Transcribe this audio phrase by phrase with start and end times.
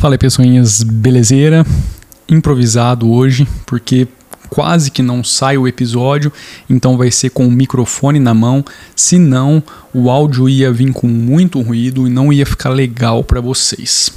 [0.00, 1.62] Fala aí, pessoinhas, belezeira?
[2.26, 4.08] Improvisado hoje, porque
[4.48, 6.32] quase que não sai o episódio,
[6.70, 8.64] então vai ser com o microfone na mão,
[8.96, 14.10] senão o áudio ia vir com muito ruído e não ia ficar legal para vocês.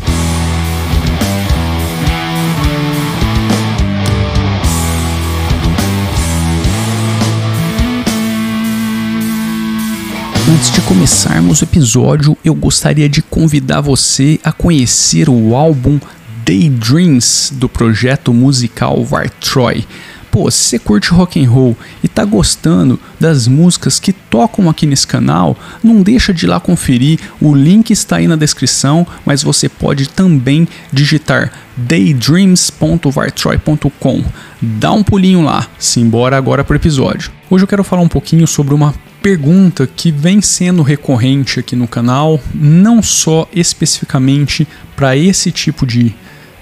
[10.53, 15.99] Antes de começarmos o episódio, eu gostaria de convidar você a conhecer o álbum
[16.45, 19.83] Daydreams do projeto musical Vartroy.
[20.29, 24.85] Pô, se você curte rock and roll e tá gostando das músicas que tocam aqui
[24.85, 27.19] nesse canal, não deixa de ir lá conferir.
[27.41, 34.23] O link está aí na descrição, mas você pode também digitar daydreams.vartroy.com.
[34.61, 35.65] Dá um pulinho lá.
[35.79, 37.31] Simbora agora pro episódio.
[37.49, 41.87] Hoje eu quero falar um pouquinho sobre uma pergunta que vem sendo recorrente aqui no
[41.87, 44.67] canal, não só especificamente
[44.97, 46.13] para esse tipo de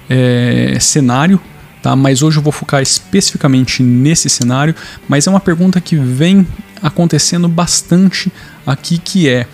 [0.07, 1.41] é, cenário,
[1.81, 1.95] tá?
[1.95, 4.75] Mas hoje eu vou focar especificamente nesse cenário,
[5.09, 6.45] mas é uma pergunta que vem
[6.83, 8.31] acontecendo bastante
[8.65, 9.47] aqui que é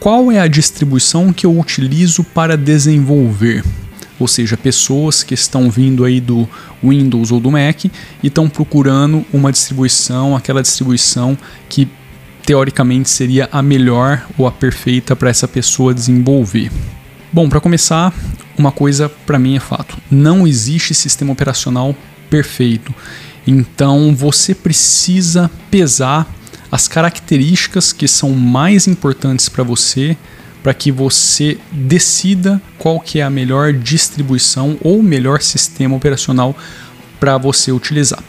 [0.00, 3.62] qual é a distribuição que eu utilizo para desenvolver?
[4.18, 6.48] Ou seja, pessoas que estão vindo aí do
[6.82, 7.90] Windows ou do Mac e
[8.24, 11.38] estão procurando uma distribuição, aquela distribuição
[11.68, 11.88] que
[12.50, 16.68] teoricamente seria a melhor ou a perfeita para essa pessoa desenvolver.
[17.32, 18.12] Bom, para começar,
[18.58, 21.94] uma coisa para mim é fato: não existe sistema operacional
[22.28, 22.92] perfeito.
[23.46, 26.26] Então você precisa pesar
[26.72, 30.16] as características que são mais importantes para você
[30.60, 36.56] para que você decida qual que é a melhor distribuição ou melhor sistema operacional
[37.20, 38.22] para você utilizar.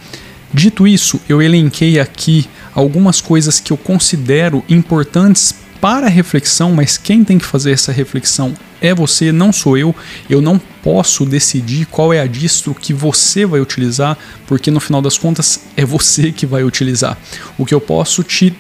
[0.54, 7.24] Dito isso, eu elenquei aqui algumas coisas que eu considero importantes para reflexão, mas quem
[7.24, 9.96] tem que fazer essa reflexão é você, não sou eu.
[10.30, 15.02] Eu não posso decidir qual é a distro que você vai utilizar, porque no final
[15.02, 17.18] das contas é você que vai utilizar.
[17.58, 18.56] O que eu posso te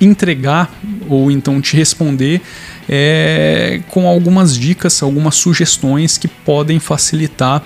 [0.00, 0.72] entregar
[1.08, 2.40] ou então te responder
[2.88, 7.64] é, com algumas dicas, algumas sugestões que podem facilitar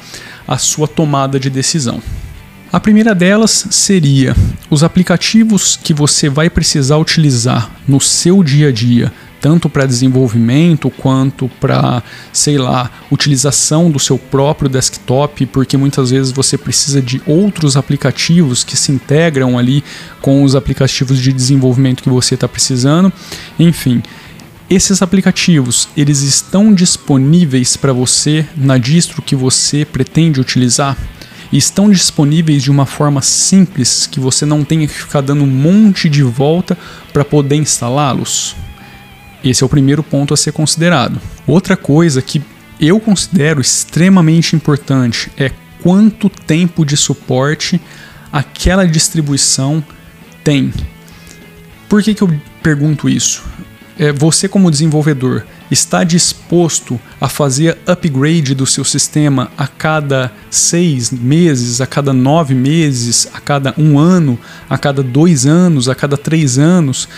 [0.49, 2.03] a sua tomada de decisão.
[2.73, 4.35] A primeira delas seria
[4.71, 9.13] os aplicativos que você vai precisar utilizar no seu dia a dia,
[9.43, 12.03] tanto para desenvolvimento quanto para,
[12.33, 18.65] sei lá, utilização do seu próprio desktop, porque muitas vezes você precisa de outros aplicativos
[18.65, 19.85] que se integram ali
[20.23, 23.13] com os aplicativos de desenvolvimento que você está precisando.
[23.59, 24.03] Enfim,
[24.71, 30.97] esses aplicativos, eles estão disponíveis para você na distro que você pretende utilizar?
[31.53, 35.47] E estão disponíveis de uma forma simples que você não tenha que ficar dando um
[35.47, 36.77] monte de volta
[37.13, 38.57] para poder instalá-los?
[39.45, 41.21] Esse é o primeiro ponto a ser considerado.
[41.47, 42.43] Outra coisa que
[42.81, 45.51] eu considero extremamente importante é
[45.83, 47.81] quanto tempo de suporte
[48.33, 49.85] aquela distribuição
[50.43, 50.73] tem.
[51.89, 53.43] Por que, que eu pergunto isso?
[53.99, 61.11] É, você, como desenvolvedor, está disposto a fazer upgrade do seu sistema a cada seis
[61.11, 64.39] meses, a cada nove meses, a cada um ano,
[64.69, 67.09] a cada dois anos, a cada três anos.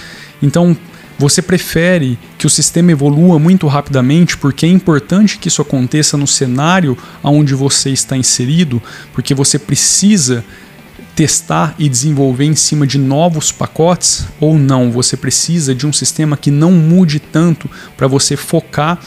[0.40, 0.76] Então,
[1.18, 6.26] você prefere que o sistema evolua muito rapidamente porque é importante que isso aconteça no
[6.26, 8.80] cenário onde você está inserido,
[9.12, 10.44] porque você precisa
[11.14, 14.90] testar e desenvolver em cima de novos pacotes ou não?
[14.90, 18.98] Você precisa de um sistema que não mude tanto para você focar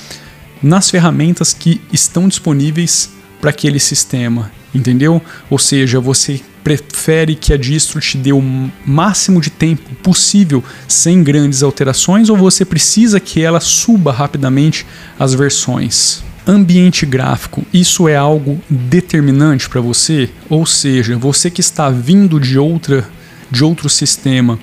[0.61, 3.09] nas ferramentas que estão disponíveis
[3.39, 5.21] para aquele sistema, entendeu?
[5.49, 8.43] Ou seja, você prefere que a distro te dê o
[8.85, 14.85] máximo de tempo possível sem grandes alterações ou você precisa que ela suba rapidamente
[15.17, 16.26] as versões?
[16.47, 20.29] Ambiente gráfico, isso é algo determinante para você?
[20.49, 23.05] Ou seja, você que está vindo de outra
[23.49, 24.59] de outro sistema,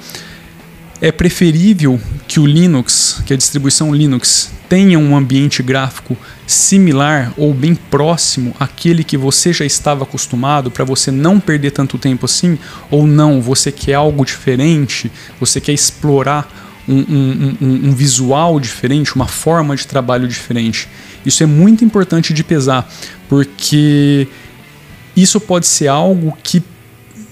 [1.00, 6.16] é preferível que o Linux, que a distribuição Linux tenha um ambiente gráfico
[6.46, 11.98] similar ou bem próximo àquele que você já estava acostumado para você não perder tanto
[11.98, 12.58] tempo assim?
[12.90, 19.74] Ou não, você quer algo diferente, você quer explorar um, um, visual diferente, uma forma
[19.76, 20.88] de trabalho diferente?
[21.24, 22.92] Isso é muito importante de pesar,
[23.28, 24.28] porque
[25.16, 26.62] isso pode ser algo que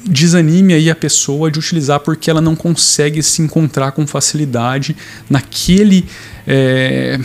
[0.04, 4.96] desanime aí a pessoa de utilizar porque ela não consegue se encontrar com facilidade
[5.31, 6.04] naquele
[6.46, 7.20] é,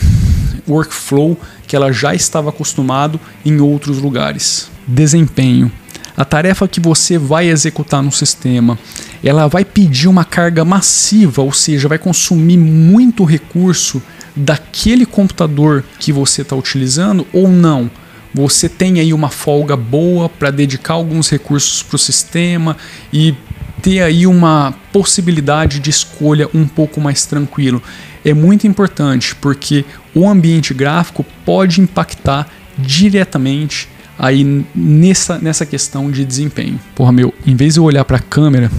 [0.68, 4.70] workflow que ela já estava acostumado em outros lugares.
[4.88, 5.72] Desempenho.
[6.16, 8.78] A tarefa que você vai executar no sistema,
[9.24, 14.02] ela vai pedir uma carga massiva, ou seja, vai consumir muito recurso
[14.36, 17.90] daquele computador que você está utilizando ou não?
[18.34, 22.78] você tem aí uma folga boa para dedicar alguns recursos para o sistema
[23.12, 23.34] e
[23.82, 27.82] ter aí uma possibilidade de escolha um pouco mais tranquilo.
[28.24, 32.48] É muito importante porque o ambiente gráfico pode impactar
[32.78, 36.80] diretamente aí nessa, nessa questão de desempenho.
[36.96, 38.72] Porra, meu, em vez de eu olhar para a câmera,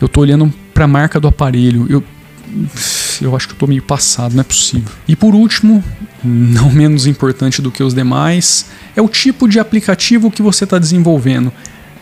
[0.00, 1.86] eu tô olhando para a marca do aparelho.
[1.88, 2.02] Eu
[3.20, 4.90] eu acho que eu tô meio passado, não é possível.
[5.06, 5.82] E por último,
[6.24, 8.66] não menos importante do que os demais,
[8.96, 11.52] é o tipo de aplicativo que você está desenvolvendo.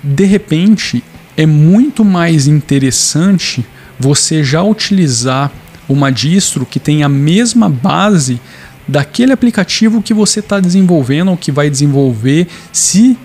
[0.02, 1.02] De repente,
[1.37, 3.64] é muito mais interessante
[3.99, 5.50] você já utilizar
[5.88, 8.40] uma distro que tem a mesma base
[8.87, 13.16] daquele aplicativo que você está desenvolvendo ou que vai desenvolver, se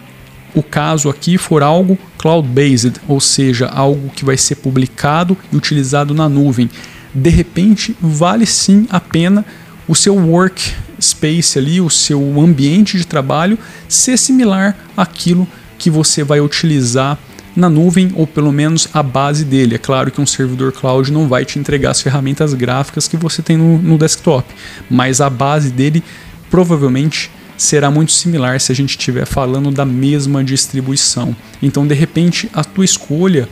[0.55, 6.13] o caso aqui for algo cloud-based, ou seja, algo que vai ser publicado e utilizado
[6.13, 6.69] na nuvem
[7.13, 9.45] de repente vale sim a pena
[9.87, 13.57] o seu workspace ali, o seu ambiente de trabalho
[13.87, 17.17] ser similar àquilo que você vai utilizar
[17.53, 19.75] na nuvem ou pelo menos a base dele.
[19.75, 23.41] É claro que um servidor cloud não vai te entregar as ferramentas gráficas que você
[23.41, 24.47] tem no, no desktop,
[24.89, 26.01] mas a base dele
[26.49, 27.29] provavelmente
[27.61, 31.35] será muito similar se a gente estiver falando da mesma distribuição.
[31.61, 33.47] Então, de repente, a tua escolha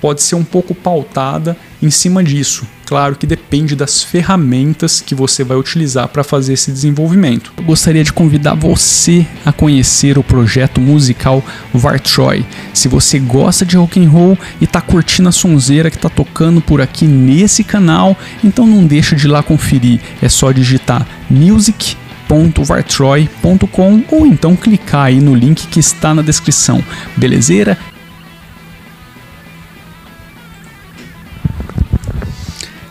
[0.00, 2.64] pode ser um pouco pautada em cima disso.
[2.86, 7.52] Claro que depende das ferramentas que você vai utilizar para fazer esse desenvolvimento.
[7.56, 11.44] Eu gostaria de convidar você a conhecer o projeto musical
[11.74, 12.46] Vartroy.
[12.72, 16.60] Se você gosta de rock and roll e está curtindo a sonzeira que está tocando
[16.60, 20.00] por aqui nesse canal, então não deixa de ir lá conferir.
[20.22, 21.96] É só digitar music
[22.28, 26.84] www.vartroy.com ou então clicar aí no link que está na descrição.
[27.16, 27.78] Belezeira?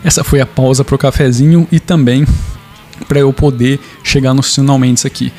[0.04, 2.26] Essa foi a pausa para o cafezinho e também
[3.08, 5.32] para eu poder chegar nos finalmente aqui.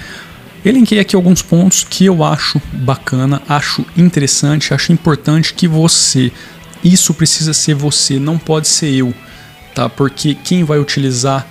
[0.64, 6.30] Elenquei aqui alguns pontos que eu acho bacana, acho interessante, acho importante que você,
[6.84, 9.14] isso precisa ser você, não pode ser eu,
[9.74, 9.88] tá?
[9.88, 11.46] Porque quem vai utilizar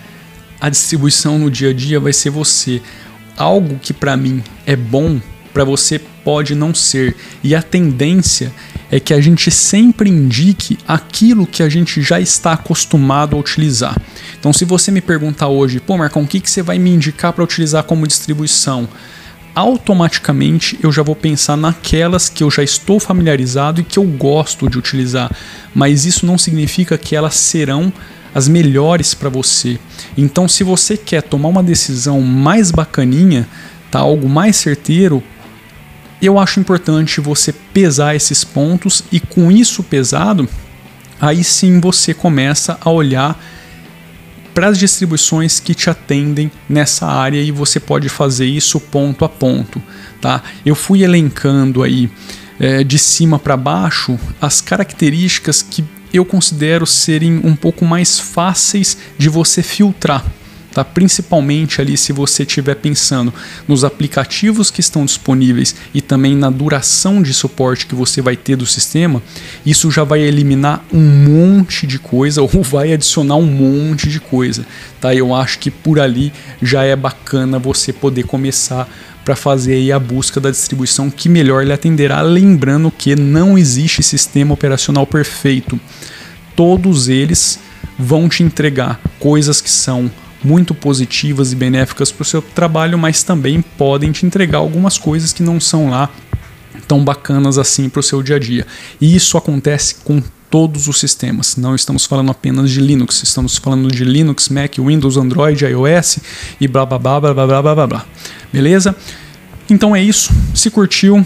[0.59, 2.81] a distribuição no dia a dia vai ser você.
[3.35, 5.19] Algo que para mim é bom,
[5.53, 7.15] para você pode não ser.
[7.43, 8.51] E a tendência
[8.91, 13.95] é que a gente sempre indique aquilo que a gente já está acostumado a utilizar.
[14.39, 17.33] Então, se você me perguntar hoje, pô, Marcão, o que, que você vai me indicar
[17.33, 18.87] para utilizar como distribuição?
[19.53, 24.69] Automaticamente eu já vou pensar naquelas que eu já estou familiarizado e que eu gosto
[24.69, 25.35] de utilizar,
[25.73, 27.91] mas isso não significa que elas serão
[28.37, 29.79] as melhores para você.
[30.15, 33.47] Então, se você quer tomar uma decisão mais bacaninha,
[33.89, 35.23] tá algo mais certeiro,
[36.21, 40.47] eu acho importante você pesar esses pontos e com isso pesado,
[41.19, 43.43] aí sim você começa a olhar
[44.53, 49.29] para as distribuições que te atendem nessa área e você pode fazer isso ponto a
[49.29, 49.81] ponto,
[50.21, 50.43] tá?
[50.63, 52.07] Eu fui elencando aí
[52.59, 55.83] é, de cima para baixo as características que
[56.17, 60.25] eu considero serem um pouco mais fáceis de você filtrar
[60.77, 60.85] tá?
[60.85, 63.33] Principalmente ali se você estiver pensando
[63.67, 68.55] nos aplicativos que estão disponíveis e também na duração de suporte que você vai ter
[68.55, 69.23] do sistema,
[69.65, 74.67] isso já vai eliminar um monte de coisa ou vai adicionar um monte de coisa,
[75.01, 75.15] tá?
[75.15, 76.31] Eu acho que por ali
[76.61, 78.87] já é bacana você poder começar
[79.25, 84.53] para fazer a busca da distribuição que melhor lhe atenderá, lembrando que não existe sistema
[84.53, 85.79] operacional perfeito.
[86.55, 87.59] Todos eles
[87.97, 90.11] vão te entregar coisas que são
[90.43, 95.33] muito positivas e benéficas para o seu trabalho, mas também podem te entregar algumas coisas
[95.33, 96.09] que não são lá
[96.87, 98.65] tão bacanas assim para o seu dia a dia.
[98.99, 101.55] E isso acontece com todos os sistemas.
[101.57, 106.19] Não estamos falando apenas de Linux, estamos falando de Linux, Mac, Windows, Android, iOS
[106.59, 107.87] e blá blá blá blá blá blá blá.
[107.87, 108.05] blá.
[108.51, 108.95] Beleza?
[109.69, 110.31] Então é isso.
[110.53, 111.23] Se curtiu,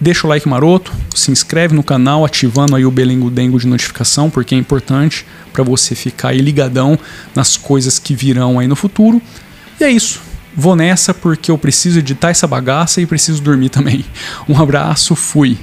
[0.00, 4.30] deixa o like maroto, se inscreve no canal ativando aí o belengo dengo de notificação,
[4.30, 6.98] porque é importante para você ficar aí ligadão
[7.34, 9.20] nas coisas que virão aí no futuro.
[9.80, 10.20] E é isso.
[10.54, 14.04] Vou nessa porque eu preciso editar essa bagaça e preciso dormir também.
[14.48, 15.58] Um abraço, fui.